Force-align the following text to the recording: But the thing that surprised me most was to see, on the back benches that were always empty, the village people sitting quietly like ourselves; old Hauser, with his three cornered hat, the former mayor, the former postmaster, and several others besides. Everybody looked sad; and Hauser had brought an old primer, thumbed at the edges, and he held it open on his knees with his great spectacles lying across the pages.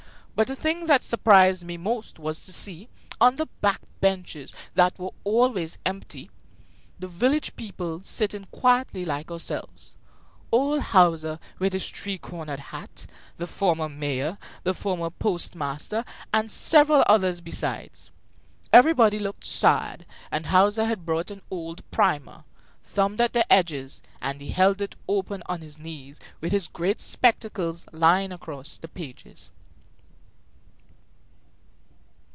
But 0.33 0.47
the 0.47 0.55
thing 0.55 0.87
that 0.87 1.03
surprised 1.03 1.65
me 1.65 1.77
most 1.77 2.17
was 2.17 2.39
to 2.39 2.53
see, 2.53 2.89
on 3.19 3.35
the 3.35 3.45
back 3.45 3.79
benches 3.99 4.55
that 4.73 4.97
were 4.97 5.11
always 5.23 5.77
empty, 5.85 6.31
the 6.97 7.07
village 7.07 7.55
people 7.55 8.01
sitting 8.03 8.45
quietly 8.45 9.05
like 9.05 9.29
ourselves; 9.29 9.97
old 10.51 10.81
Hauser, 10.81 11.37
with 11.59 11.73
his 11.73 11.87
three 11.87 12.17
cornered 12.17 12.59
hat, 12.59 13.05
the 13.37 13.45
former 13.45 13.87
mayor, 13.87 14.39
the 14.63 14.73
former 14.73 15.11
postmaster, 15.11 16.03
and 16.33 16.49
several 16.49 17.03
others 17.05 17.39
besides. 17.39 18.09
Everybody 18.73 19.19
looked 19.19 19.45
sad; 19.45 20.07
and 20.31 20.47
Hauser 20.47 20.85
had 20.85 21.05
brought 21.05 21.29
an 21.29 21.43
old 21.51 21.87
primer, 21.91 22.45
thumbed 22.83 23.21
at 23.21 23.33
the 23.33 23.45
edges, 23.53 24.01
and 24.23 24.41
he 24.41 24.49
held 24.49 24.81
it 24.81 24.95
open 25.07 25.43
on 25.45 25.61
his 25.61 25.77
knees 25.77 26.19
with 26.39 26.51
his 26.51 26.65
great 26.65 26.99
spectacles 26.99 27.85
lying 27.93 28.31
across 28.31 28.79
the 28.79 28.87
pages. 28.87 29.51